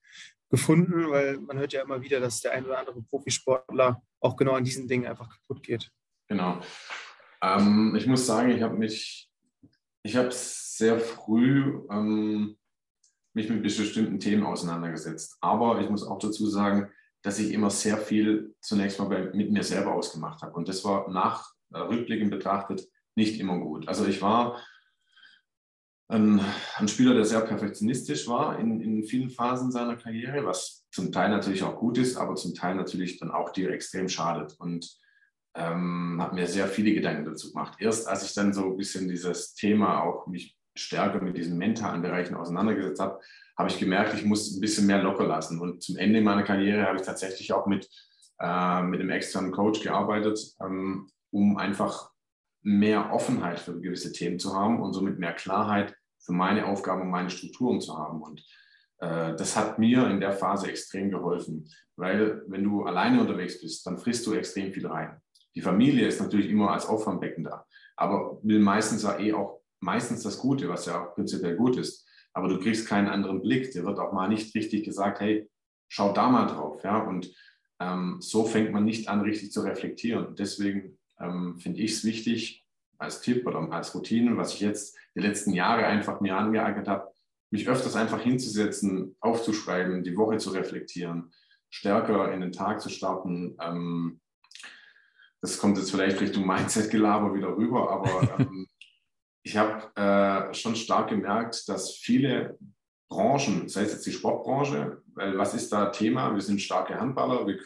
[0.50, 1.10] gefunden?
[1.10, 4.64] Weil man hört ja immer wieder, dass der ein oder andere Profisportler auch genau an
[4.64, 5.92] diesen Dingen einfach kaputt geht.
[6.30, 6.62] Genau.
[7.42, 9.30] Ähm, ich muss sagen, ich habe mich,
[10.04, 12.58] ich habe sehr früh ähm,
[13.34, 15.38] mich mit bestimmten Themen auseinandergesetzt.
[15.42, 16.90] Aber ich muss auch dazu sagen,
[17.22, 20.54] dass ich immer sehr viel zunächst mal bei, mit mir selber ausgemacht habe.
[20.54, 23.88] Und das war nach äh, rückblickend betrachtet nicht immer gut.
[23.88, 24.64] Also ich war
[26.08, 26.42] ein,
[26.76, 31.30] ein, Spieler, der sehr perfektionistisch war in, in vielen Phasen seiner Karriere, was zum Teil
[31.30, 34.56] natürlich auch gut ist, aber zum Teil natürlich dann auch dir extrem schadet.
[34.60, 34.98] Und
[35.56, 37.78] ähm, habe mir sehr viele Gedanken dazu gemacht.
[37.80, 42.02] Erst als ich dann so ein bisschen dieses Thema auch mich stärker mit diesen mentalen
[42.02, 43.20] Bereichen auseinandergesetzt habe,
[43.58, 45.60] habe ich gemerkt, ich muss ein bisschen mehr locker lassen.
[45.60, 47.90] Und zum Ende meiner Karriere habe ich tatsächlich auch mit,
[48.40, 52.12] äh, mit einem externen Coach gearbeitet, ähm, um einfach
[52.62, 57.10] mehr Offenheit für gewisse Themen zu haben und somit mehr Klarheit für meine Aufgaben und
[57.10, 58.22] meine Strukturen zu haben.
[58.22, 58.42] Und
[59.00, 63.86] äh, das hat mir in der Phase extrem geholfen, weil wenn du alleine unterwegs bist,
[63.86, 65.22] dann frisst du extrem viel rein.
[65.56, 70.24] Die Familie ist natürlich immer als Auffangbecken da, aber will meistens ja eh auch meistens
[70.24, 73.72] das Gute, was ja auch prinzipiell gut ist aber du kriegst keinen anderen Blick.
[73.72, 75.50] Dir wird auch mal nicht richtig gesagt, hey,
[75.88, 76.84] schau da mal drauf.
[76.84, 77.00] Ja?
[77.00, 77.34] Und
[77.80, 80.36] ähm, so fängt man nicht an, richtig zu reflektieren.
[80.36, 82.66] Deswegen ähm, finde ich es wichtig,
[82.98, 87.12] als Tipp oder als Routine, was ich jetzt die letzten Jahre einfach mir angeeignet habe,
[87.50, 91.32] mich öfters einfach hinzusetzen, aufzuschreiben, die Woche zu reflektieren,
[91.70, 93.58] stärker in den Tag zu starten.
[93.62, 94.20] Ähm,
[95.42, 98.68] das kommt jetzt vielleicht Richtung Mindset-Gelaber wieder rüber, aber ähm,
[99.44, 102.58] ich habe äh, schon stark gemerkt, dass viele
[103.10, 106.34] Branchen, sei es jetzt die Sportbranche, weil was ist da Thema?
[106.34, 107.58] Wir sind starke Handballer, wir,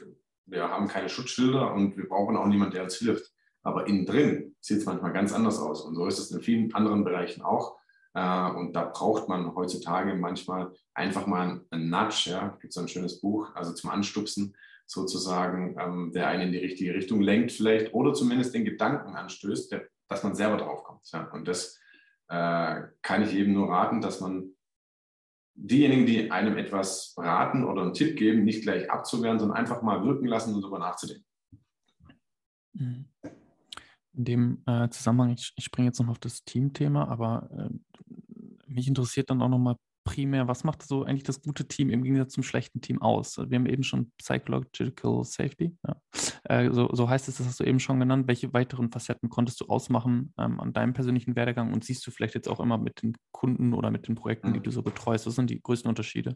[0.46, 3.32] wir haben keine Schutzschilder und wir brauchen auch niemanden, der uns hilft.
[3.62, 5.82] Aber innen drin sieht es manchmal ganz anders aus.
[5.82, 7.78] Und so ist es in vielen anderen Bereichen auch.
[8.14, 12.32] Äh, und da braucht man heutzutage manchmal einfach mal einen Nudge.
[12.32, 16.60] Ja, gibt so ein schönes Buch, also zum Anstupsen sozusagen, ähm, der einen in die
[16.60, 21.10] richtige Richtung lenkt vielleicht oder zumindest den Gedanken anstößt, der dass man selber drauf kommt.
[21.12, 21.24] Ja.
[21.32, 21.80] Und das
[22.28, 24.52] äh, kann ich eben nur raten, dass man
[25.56, 30.04] diejenigen, die einem etwas raten oder einen Tipp geben, nicht gleich abzuwehren, sondern einfach mal
[30.04, 31.26] wirken lassen und darüber nachzudenken.
[32.74, 33.06] Mhm.
[34.16, 37.70] In dem äh, Zusammenhang, ich, ich springe jetzt noch auf das Teamthema, aber äh,
[38.74, 42.34] mich interessiert dann auch nochmal primär, was macht so eigentlich das gute Team im Gegensatz
[42.34, 43.38] zum schlechten Team aus?
[43.38, 45.96] Wir haben eben schon Psychological Safety, ja.
[46.44, 48.28] äh, so, so, heißt es, das hast du eben schon genannt.
[48.28, 52.36] Welche weiteren Facetten konntest du ausmachen ähm, an deinem persönlichen Werdegang und siehst du vielleicht
[52.36, 54.64] jetzt auch immer mit den Kunden oder mit den Projekten, die mhm.
[54.64, 55.26] du so betreust?
[55.26, 56.36] Was sind die größten Unterschiede?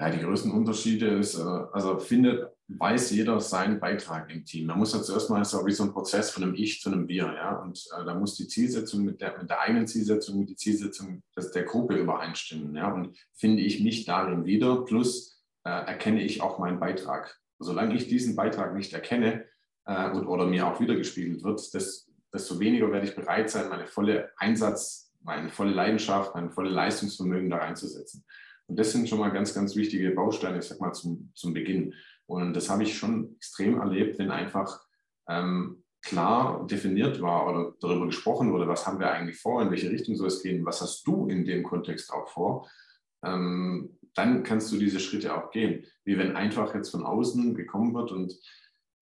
[0.00, 4.66] Ja, die größten Unterschiede ist, äh, also findet, weiß jeder seinen Beitrag im Team.
[4.66, 7.08] Man muss ja zuerst mal so wie so ein Prozess von einem Ich zu einem
[7.08, 7.56] Wir, ja.
[7.56, 11.22] Und äh, da muss die Zielsetzung mit der, mit der eigenen Zielsetzung, mit der Zielsetzung
[11.36, 12.92] der Gruppe übereinstimmen, ja.
[12.92, 17.36] Und finde ich mich darin wieder, plus äh, erkenne ich auch meinen Beitrag.
[17.58, 19.46] Solange ich diesen Beitrag nicht erkenne
[19.84, 23.86] äh, und, oder mir auch wiedergespiegelt wird, des, desto weniger werde ich bereit sein, meine
[23.86, 28.24] volle Einsatz, meine volle Leidenschaft, mein volle Leistungsvermögen da reinzusetzen.
[28.68, 31.94] Und das sind schon mal ganz, ganz wichtige Bausteine, ich sag mal, zum, zum Beginn.
[32.26, 34.80] Und das habe ich schon extrem erlebt, wenn einfach
[35.26, 39.90] ähm, klar definiert war oder darüber gesprochen wurde, was haben wir eigentlich vor, in welche
[39.90, 42.68] Richtung soll es gehen, was hast du in dem Kontext auch vor,
[43.24, 45.84] ähm, dann kannst du diese Schritte auch gehen.
[46.04, 48.34] Wie wenn einfach jetzt von außen gekommen wird und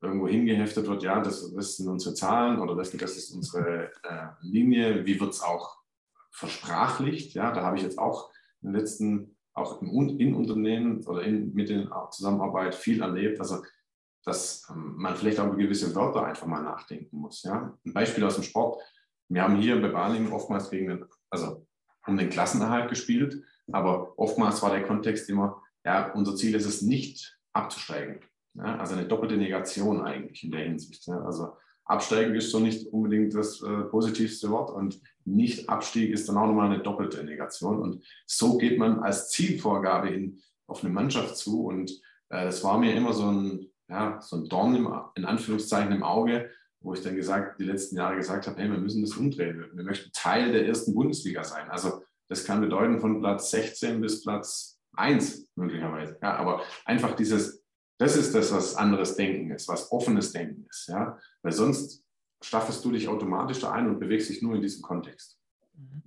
[0.00, 4.29] irgendwo hingeheftet wird, ja, das, das sind unsere Zahlen oder das, das ist unsere äh,
[4.42, 5.79] Linie, wie wird es auch
[6.31, 8.31] versprachlicht, ja, da habe ich jetzt auch
[8.62, 13.40] in den letzten auch im, in Unternehmen oder in, mit der Zusammenarbeit viel erlebt.
[13.40, 13.62] Also,
[14.25, 17.42] dass ähm, man vielleicht auch über gewisse Wörter einfach mal nachdenken muss.
[17.42, 17.77] Ja?
[17.85, 18.81] Ein Beispiel aus dem Sport.
[19.29, 21.66] Wir haben hier bei Balingen oftmals gegen den, also
[22.07, 23.42] um den Klassenerhalt gespielt,
[23.73, 28.21] aber oftmals war der Kontext immer, ja, unser Ziel ist es nicht abzusteigen.
[28.55, 28.77] Ja?
[28.79, 31.07] Also eine doppelte Negation eigentlich in der Hinsicht.
[31.07, 31.21] Ja?
[31.23, 36.46] Also Absteigen ist so nicht unbedingt das äh, positivste Wort und Nicht-Abstieg ist dann auch
[36.46, 37.81] nochmal eine doppelte Negation.
[37.81, 41.64] Und so geht man als Zielvorgabe in, auf eine Mannschaft zu.
[41.64, 41.90] Und
[42.29, 46.03] äh, das war mir immer so ein, ja, so ein Dorn im, in Anführungszeichen im
[46.03, 49.64] Auge, wo ich dann gesagt, die letzten Jahre gesagt habe, hey, wir müssen das umdrehen.
[49.72, 51.70] Wir möchten Teil der ersten Bundesliga sein.
[51.70, 56.18] Also das kann bedeuten von Platz 16 bis Platz 1 möglicherweise.
[56.20, 57.64] Ja, aber einfach dieses
[57.99, 60.88] das ist das, was anderes Denken ist, was offenes Denken ist.
[60.88, 61.18] Ja?
[61.46, 62.04] Weil sonst
[62.42, 65.38] staffelst du dich automatisch da ein und bewegst dich nur in diesem Kontext.
[65.74, 66.02] Mhm.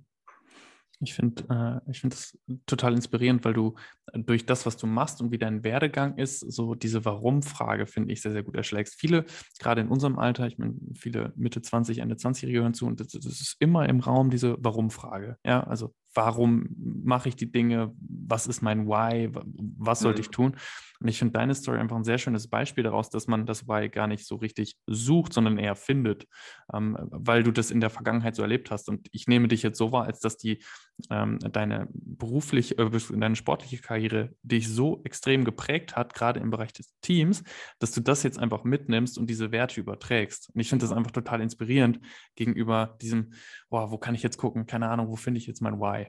[1.02, 3.74] Ich finde äh, find das total inspirierend, weil du
[4.12, 8.20] durch das, was du machst und wie dein Werdegang ist, so diese Warum-Frage, finde ich,
[8.20, 9.00] sehr, sehr gut erschlägst.
[9.00, 9.24] Viele,
[9.58, 13.08] gerade in unserem Alter, ich meine, viele Mitte 20, Ende 20-Jährige hören zu und das,
[13.08, 15.38] das, ist immer im Raum diese Warum-Frage.
[15.42, 19.30] Ja, also warum mache ich die Dinge, was ist mein Why,
[19.78, 20.22] was sollte mhm.
[20.22, 20.56] ich tun?
[21.00, 23.88] Und ich finde deine Story einfach ein sehr schönes Beispiel daraus, dass man das Why
[23.88, 26.26] gar nicht so richtig sucht, sondern eher findet,
[26.74, 28.88] ähm, weil du das in der Vergangenheit so erlebt hast.
[28.88, 30.62] Und ich nehme dich jetzt so wahr, als dass die
[31.10, 36.72] ähm, deine berufliche, äh, deine sportliche Karriere dich so extrem geprägt hat, gerade im Bereich
[36.72, 37.42] des Teams,
[37.78, 40.50] dass du das jetzt einfach mitnimmst und diese Werte überträgst.
[40.54, 42.00] Und ich finde das einfach total inspirierend
[42.34, 43.32] gegenüber diesem,
[43.68, 44.66] boah, wo kann ich jetzt gucken?
[44.66, 46.08] Keine Ahnung, wo finde ich jetzt mein Why?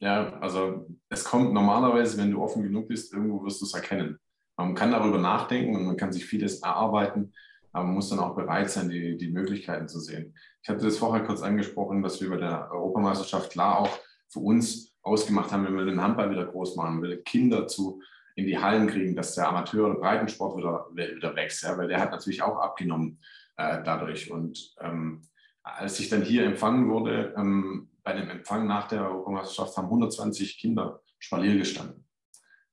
[0.00, 4.18] Ja, also es kommt normalerweise, wenn du offen genug bist, irgendwo wirst du es erkennen.
[4.56, 7.32] Man kann darüber nachdenken und man kann sich vieles erarbeiten,
[7.72, 10.34] aber man muss dann auch bereit sein, die, die Möglichkeiten zu sehen.
[10.62, 14.94] Ich hatte das vorher kurz angesprochen, dass wir bei der Europameisterschaft klar auch für uns
[15.02, 18.00] ausgemacht haben, wenn wir den Handball wieder groß machen, wenn wir Kinder zu
[18.34, 22.00] in die Hallen kriegen, dass der Amateur- oder Breitensport wieder, wieder wächst, ja, weil der
[22.00, 23.18] hat natürlich auch abgenommen
[23.56, 24.30] äh, dadurch.
[24.30, 25.22] Und ähm,
[25.62, 30.58] als ich dann hier empfangen wurde, ähm, bei dem Empfang nach der Europameisterschaft haben 120
[30.58, 32.04] Kinder Spalier gestanden.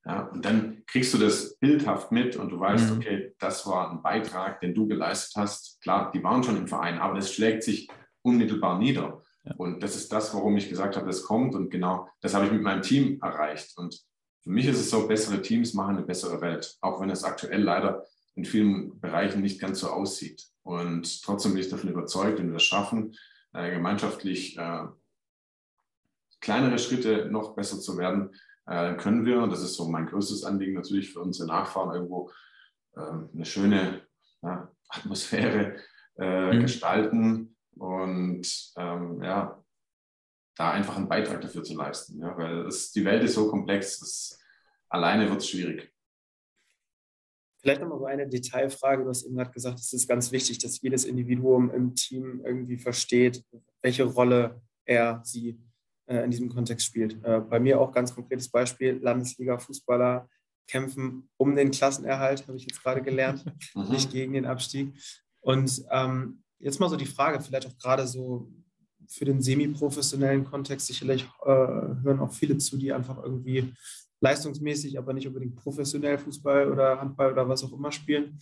[0.06, 2.96] Ja, und dann kriegst du das bildhaft mit und du weißt, mhm.
[2.98, 5.80] okay, das war ein Beitrag, den du geleistet hast.
[5.80, 7.88] Klar, die waren schon im Verein, aber das schlägt sich
[8.20, 9.23] unmittelbar nieder.
[9.44, 9.54] Ja.
[9.56, 11.54] Und das ist das, warum ich gesagt habe, das kommt.
[11.54, 13.76] Und genau das habe ich mit meinem Team erreicht.
[13.76, 14.02] Und
[14.42, 17.62] für mich ist es so, bessere Teams machen eine bessere Welt, auch wenn es aktuell
[17.62, 18.04] leider
[18.34, 20.46] in vielen Bereichen nicht ganz so aussieht.
[20.62, 23.14] Und trotzdem bin ich davon überzeugt, wenn wir es schaffen,
[23.52, 24.86] äh, gemeinschaftlich äh,
[26.40, 28.34] kleinere Schritte noch besser zu werden,
[28.66, 32.30] äh, können wir, und das ist so mein größtes Anliegen natürlich für unsere Nachfahren, irgendwo
[32.96, 34.02] äh, eine schöne
[34.42, 35.76] ja, Atmosphäre
[36.18, 36.60] äh, mhm.
[36.60, 39.64] gestalten und ähm, ja,
[40.56, 42.20] da einfach einen Beitrag dafür zu leisten.
[42.20, 44.38] Ja, weil es, die Welt ist so komplex, dass
[44.88, 45.92] alleine wird es schwierig.
[47.60, 49.04] Vielleicht nochmal so eine Detailfrage.
[49.04, 52.76] Du hast eben gerade gesagt, es ist ganz wichtig, dass jedes Individuum im Team irgendwie
[52.76, 53.44] versteht,
[53.80, 55.58] welche Rolle er, sie
[56.06, 57.24] äh, in diesem Kontext spielt.
[57.24, 60.28] Äh, bei mir auch ganz konkretes Beispiel, Landesliga-Fußballer
[60.66, 63.88] kämpfen um den Klassenerhalt, habe ich jetzt gerade gelernt, mhm.
[63.88, 64.94] nicht gegen den Abstieg.
[65.40, 68.50] Und ähm, jetzt mal so die Frage, vielleicht auch gerade so
[69.08, 73.72] für den semi-professionellen Kontext, sicherlich äh, hören auch viele zu, die einfach irgendwie
[74.20, 78.40] leistungsmäßig, aber nicht unbedingt professionell Fußball oder Handball oder was auch immer spielen.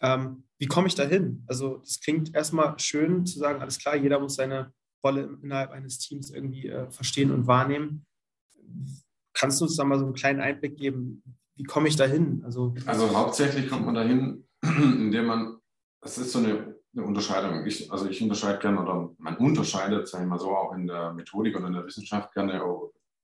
[0.00, 1.42] Ähm, wie komme ich da hin?
[1.46, 5.98] Also, das klingt erstmal schön zu sagen, alles klar, jeder muss seine Rolle innerhalb eines
[5.98, 8.04] Teams irgendwie äh, verstehen und wahrnehmen.
[9.32, 11.22] Kannst du uns da mal so einen kleinen Einblick geben?
[11.56, 12.42] Wie komme ich da hin?
[12.44, 15.58] Also, also hauptsächlich kommt man dahin, indem man,
[16.00, 17.64] das ist so eine, eine Unterscheidung.
[17.64, 21.12] Ich, also ich unterscheide gerne oder man unterscheidet, sagen wir mal so, auch in der
[21.12, 22.60] Methodik und in der Wissenschaft gerne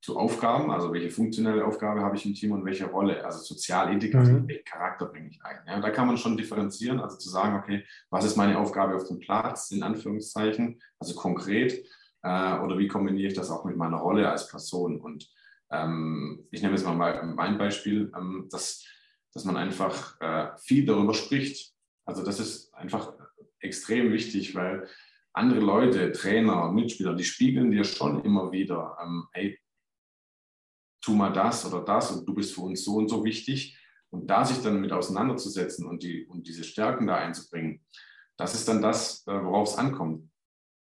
[0.01, 3.91] zu Aufgaben, also welche funktionelle Aufgabe habe ich im Team und welche Rolle, also sozial
[3.91, 4.47] integrativ, mhm.
[4.47, 5.57] welchen Charakter bringe ich ein.
[5.67, 9.07] Ja, da kann man schon differenzieren, also zu sagen, okay, was ist meine Aufgabe auf
[9.07, 11.85] dem Platz, in Anführungszeichen, also konkret,
[12.23, 15.01] äh, oder wie kombiniere ich das auch mit meiner Rolle als Person.
[15.01, 15.29] Und
[15.69, 18.85] ähm, ich nehme jetzt mal mein Beispiel, ähm, dass,
[19.33, 21.73] dass man einfach äh, viel darüber spricht.
[22.05, 23.13] Also das ist einfach
[23.59, 24.87] extrem wichtig, weil
[25.33, 29.59] andere Leute, Trainer, Mitspieler, die spiegeln dir schon immer wieder, ähm, hey,
[31.01, 33.77] tu mal das oder das und du bist für uns so und so wichtig.
[34.11, 37.85] Und da sich dann mit auseinanderzusetzen und, die, und diese Stärken da einzubringen,
[38.37, 40.29] das ist dann das, äh, worauf es ankommt.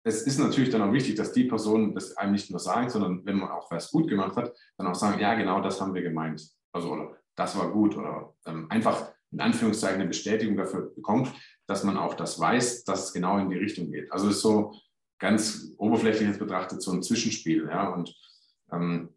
[0.04, 3.26] Es ist natürlich dann auch wichtig, dass die Personen das einem nicht nur sagen, sondern
[3.26, 6.02] wenn man auch was gut gemacht hat, dann auch sagen, ja, genau das haben wir
[6.02, 6.42] gemeint.
[6.72, 11.32] Also, oder das war gut oder ähm, einfach in Anführungszeichen eine Bestätigung dafür bekommt,
[11.68, 14.10] dass man auch das weiß, dass es genau in die Richtung geht.
[14.10, 14.74] Also es ist so
[15.18, 17.68] ganz oberflächlich jetzt betrachtet so ein Zwischenspiel.
[17.68, 18.14] Ja, und
[18.72, 19.10] ähm,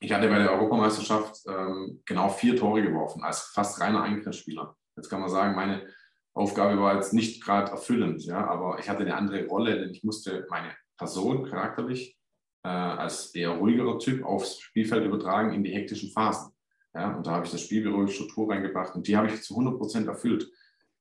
[0.00, 4.76] ich hatte bei der Europameisterschaft ähm, genau vier Tore geworfen, als fast reiner Eingriffsspieler.
[4.96, 5.88] Jetzt kann man sagen, meine
[6.34, 10.04] Aufgabe war jetzt nicht gerade erfüllend, ja, aber ich hatte eine andere Rolle, denn ich
[10.04, 12.18] musste meine Person charakterlich
[12.64, 16.52] äh, als eher ruhigerer Typ aufs Spielfeld übertragen in die hektischen Phasen.
[16.94, 19.78] Ja, und da habe ich das Spielbüro, Struktur reingebracht und die habe ich zu 100
[19.78, 20.50] Prozent erfüllt.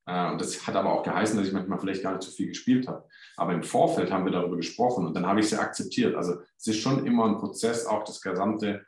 [0.05, 2.47] Äh, und das hat aber auch geheißen, dass ich manchmal vielleicht gar nicht so viel
[2.47, 3.07] gespielt habe.
[3.37, 6.15] Aber im Vorfeld haben wir darüber gesprochen und dann habe ich sie akzeptiert.
[6.15, 8.85] Also es ist schon immer ein Prozess, auch das gesamte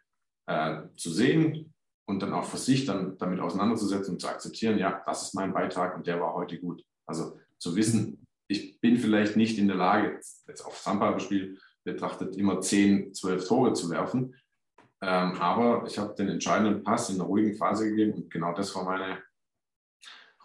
[0.47, 1.73] äh, zu sehen
[2.07, 5.53] und dann auch für sich dann damit auseinanderzusetzen und zu akzeptieren, ja, das ist mein
[5.53, 6.83] Beitrag und der war heute gut.
[7.07, 12.61] Also zu wissen, ich bin vielleicht nicht in der Lage, jetzt auf Sandballspiel betrachtet, immer
[12.61, 14.35] 10, 12 Tore zu werfen,
[15.01, 18.73] ähm, aber ich habe den entscheidenden Pass in einer ruhigen Phase gegeben und genau das
[18.75, 19.19] war meine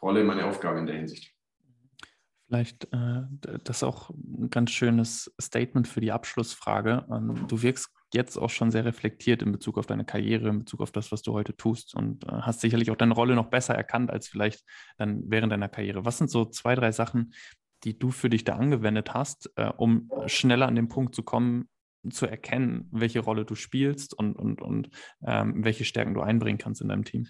[0.02, 1.34] Rolle, meine Aufgabe in der Hinsicht.
[2.46, 3.22] Vielleicht äh,
[3.64, 7.06] das ist auch ein ganz schönes Statement für die Abschlussfrage.
[7.10, 10.80] Ähm, du wirkst jetzt auch schon sehr reflektiert in Bezug auf deine Karriere, in Bezug
[10.80, 13.74] auf das, was du heute tust und äh, hast sicherlich auch deine Rolle noch besser
[13.74, 14.64] erkannt als vielleicht
[14.98, 16.04] dann während deiner Karriere.
[16.04, 17.34] Was sind so zwei, drei Sachen,
[17.84, 21.68] die du für dich da angewendet hast, äh, um schneller an den Punkt zu kommen,
[22.10, 24.90] zu erkennen, welche Rolle du spielst und, und, und
[25.24, 27.28] ähm, welche Stärken du einbringen kannst in deinem Team?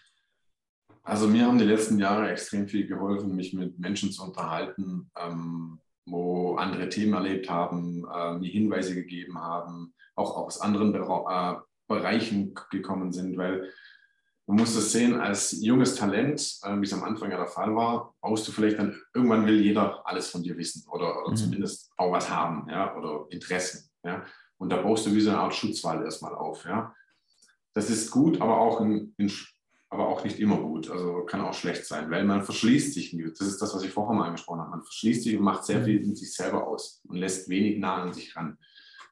[1.03, 5.81] Also mir haben die letzten Jahre extrem viel geholfen, mich mit Menschen zu unterhalten, ähm,
[6.07, 11.55] wo andere Themen erlebt haben, äh, mir Hinweise gegeben haben, auch aus anderen Be äh,
[11.89, 13.69] Bereichen gekommen sind, weil
[14.47, 17.75] man muss das sehen, als junges Talent, äh, wie es am Anfang ja der Fall
[17.75, 21.37] war, brauchst du vielleicht dann, irgendwann will jeder alles von dir wissen oder, oder mhm.
[21.37, 23.89] zumindest auch was haben ja, oder Interessen.
[24.05, 24.25] Ja.
[24.59, 26.65] Und da baust du wie so eine Art Schutzwall erstmal auf.
[26.65, 26.95] Ja.
[27.75, 29.31] Das ist gut, aber auch in, in
[29.91, 30.89] aber auch nicht immer gut.
[30.89, 33.17] Also kann auch schlecht sein, weil man verschließt sich.
[33.39, 34.71] Das ist das, was ich vorher mal angesprochen habe.
[34.71, 38.03] Man verschließt sich und macht sehr viel in sich selber aus und lässt wenig nah
[38.03, 38.57] an sich ran.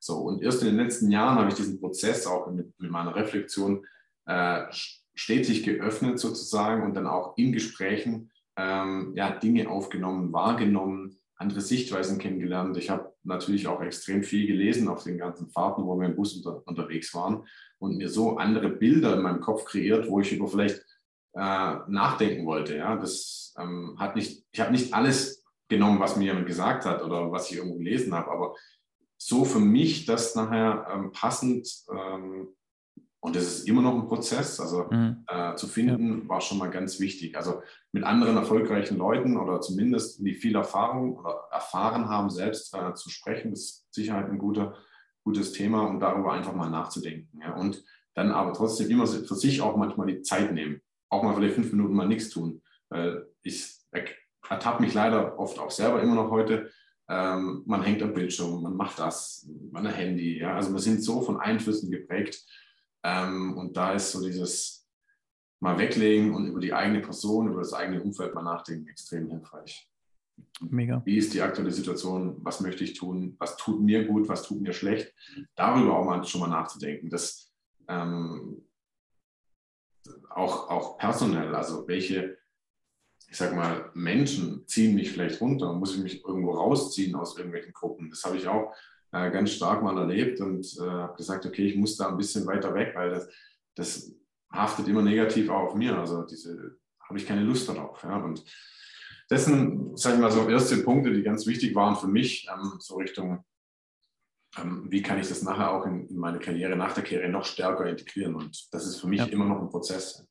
[0.01, 3.17] So, und erst in den letzten Jahren habe ich diesen Prozess auch mit, mit meiner
[3.17, 3.85] Reflexion
[4.27, 11.61] äh, stetig geöffnet sozusagen und dann auch in Gesprächen ähm, ja, Dinge aufgenommen, wahrgenommen, andere
[11.61, 12.77] Sichtweisen kennengelernt.
[12.77, 16.35] Ich habe natürlich auch extrem viel gelesen auf den ganzen Fahrten, wo wir im Bus
[16.37, 17.47] unter, unterwegs waren
[17.79, 20.81] und mir so andere Bilder in meinem Kopf kreiert, wo ich über vielleicht
[21.35, 22.77] äh, nachdenken wollte.
[22.77, 27.03] Ja, das ähm, hat nicht, ich habe nicht alles genommen, was mir jemand gesagt hat
[27.03, 28.55] oder was ich irgendwo gelesen habe, aber
[29.19, 32.49] so für mich das nachher ähm, passend ähm,
[33.21, 35.25] und das ist immer noch ein Prozess, also mhm.
[35.27, 36.29] äh, zu finden, ja.
[36.29, 37.37] war schon mal ganz wichtig.
[37.37, 42.95] Also mit anderen erfolgreichen Leuten oder zumindest die viel Erfahrung oder erfahren haben, selbst äh,
[42.95, 44.77] zu sprechen, ist Sicherheit ein guter
[45.29, 47.41] gutes Thema, um darüber einfach mal nachzudenken.
[47.43, 47.55] Ja.
[47.55, 50.81] Und dann aber trotzdem immer für sich auch manchmal die Zeit nehmen.
[51.11, 52.63] Auch mal vielleicht fünf Minuten mal nichts tun.
[52.89, 53.79] Weil ich
[54.49, 56.71] ertappe mich leider oft auch selber immer noch heute.
[57.11, 60.39] Ähm, man hängt am Bildschirm, man macht das, man ein Handy.
[60.39, 60.55] Ja.
[60.55, 62.43] Also wir sind so von Einflüssen geprägt.
[63.03, 64.87] Ähm, und da ist so dieses
[65.61, 69.89] mal weglegen und über die eigene Person, über das eigene Umfeld mal nachdenken extrem hilfreich.
[70.61, 71.03] Mega.
[71.05, 72.37] Wie ist die aktuelle Situation?
[72.45, 73.35] Was möchte ich tun?
[73.39, 74.29] Was tut mir gut?
[74.29, 75.13] Was tut mir schlecht?
[75.57, 77.11] Darüber auch mal schon mal nachzudenken.
[77.11, 77.53] Das
[77.89, 78.65] ähm,
[80.31, 82.39] auch, auch personell, also welche,
[83.29, 85.73] ich sag mal, Menschen ziehen mich vielleicht runter?
[85.73, 88.11] Muss ich mich irgendwo rausziehen aus irgendwelchen Gruppen?
[88.11, 88.73] Das habe ich auch
[89.12, 92.47] äh, ganz stark mal erlebt und äh, habe gesagt, okay, ich muss da ein bisschen
[92.47, 93.29] weiter weg, weil das,
[93.75, 94.12] das
[94.53, 95.99] haftet immer negativ auch auf mir.
[95.99, 98.03] Also diese habe ich keine Lust darauf.
[98.03, 98.16] Ja?
[98.16, 98.44] Und
[99.29, 102.75] das sind, sage ich mal, so erste Punkte, die ganz wichtig waren für mich, ähm,
[102.79, 103.44] so Richtung,
[104.59, 107.44] ähm, wie kann ich das nachher auch in, in, meine Karriere, nach der Karriere noch
[107.44, 108.35] stärker integrieren.
[108.35, 109.27] Und das ist für mich ja.
[109.27, 110.27] immer noch ein Prozess.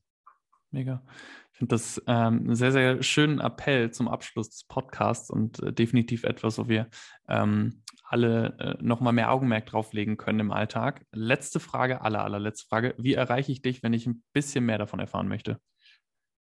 [0.71, 1.03] Mega.
[1.51, 5.73] Ich finde das ähm, einen sehr, sehr schönen Appell zum Abschluss des Podcasts und äh,
[5.73, 6.87] definitiv etwas, wo wir
[7.27, 11.05] ähm, alle äh, nochmal mehr Augenmerk drauflegen können im Alltag.
[11.11, 12.95] Letzte Frage, aller, allerletzte Frage.
[12.97, 15.59] Wie erreiche ich dich, wenn ich ein bisschen mehr davon erfahren möchte?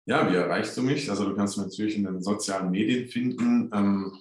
[0.06, 1.08] Ja, wie erreichst du mich?
[1.08, 4.12] Also du kannst mich natürlich in den sozialen Medien finden, ähm,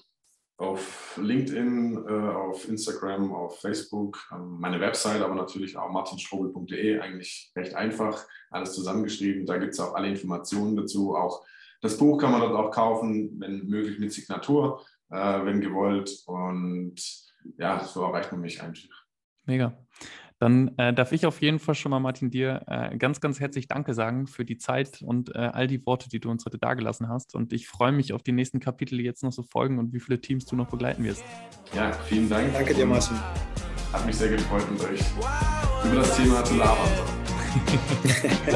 [0.57, 7.51] auf LinkedIn, äh, auf Instagram, auf Facebook, ähm, meine Website, aber natürlich auch martinstrobel.de, eigentlich
[7.55, 9.45] recht einfach, alles zusammengeschrieben.
[9.45, 11.15] Da gibt es auch alle Informationen dazu.
[11.15, 11.45] Auch
[11.81, 16.23] das Buch kann man dort auch kaufen, wenn möglich mit Signatur, äh, wenn gewollt.
[16.27, 16.95] Und
[17.57, 19.05] ja, so erreicht man mich einfach.
[19.45, 19.77] Mega.
[20.39, 23.69] Dann äh, darf ich auf jeden Fall schon mal, Martin, dir äh, ganz, ganz herzlich
[23.69, 27.07] Danke sagen für die Zeit und äh, all die Worte, die du uns heute dagelassen
[27.07, 27.33] hast.
[27.33, 30.01] Und ich freue mich auf die nächsten Kapitel, die jetzt noch so folgen und wie
[30.01, 31.23] viele Teams du noch begleiten wirst.
[31.73, 32.51] Ja, vielen Dank.
[32.51, 33.17] Danke dir, Martin.
[33.93, 34.99] Hat mich sehr gefreut, mit euch
[35.85, 36.89] über das Thema zu labern.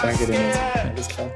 [0.00, 0.90] Danke dir, Martin.
[0.90, 1.30] Alles klar.